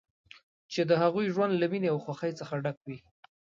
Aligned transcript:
چې 0.71 0.81
د 0.89 0.91
هغوی 1.01 1.25
ژوند 1.33 1.53
له 1.57 1.65
مینې 1.71 1.87
او 1.93 1.97
خوښۍ 2.05 2.31
څخه 2.39 2.53
ډک 2.63 2.77
وي. 2.87 2.97